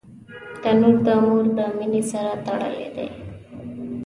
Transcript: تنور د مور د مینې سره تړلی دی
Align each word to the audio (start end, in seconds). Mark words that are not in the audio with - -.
تنور 0.61 0.95
د 1.05 1.07
مور 1.23 1.45
د 1.57 1.59
مینې 1.77 2.01
سره 2.11 2.31
تړلی 2.45 2.87
دی 2.95 3.09